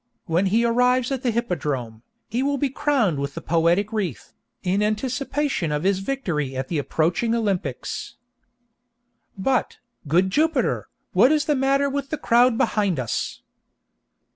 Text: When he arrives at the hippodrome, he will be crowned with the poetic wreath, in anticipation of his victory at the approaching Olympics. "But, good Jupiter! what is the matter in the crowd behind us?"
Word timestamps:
When 0.25 0.47
he 0.47 0.65
arrives 0.65 1.11
at 1.11 1.21
the 1.21 1.29
hippodrome, 1.29 2.01
he 2.27 2.41
will 2.41 2.57
be 2.57 2.71
crowned 2.71 3.19
with 3.19 3.35
the 3.35 3.39
poetic 3.41 3.93
wreath, 3.93 4.33
in 4.63 4.81
anticipation 4.81 5.71
of 5.71 5.83
his 5.83 5.99
victory 5.99 6.57
at 6.57 6.69
the 6.69 6.79
approaching 6.79 7.35
Olympics. 7.35 8.15
"But, 9.37 9.77
good 10.07 10.31
Jupiter! 10.31 10.87
what 11.13 11.31
is 11.31 11.45
the 11.45 11.53
matter 11.55 11.85
in 11.95 12.03
the 12.09 12.17
crowd 12.17 12.57
behind 12.57 12.99
us?" 12.99 13.43